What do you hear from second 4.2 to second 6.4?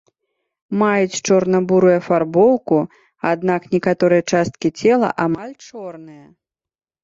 часткі цела амаль чорныя.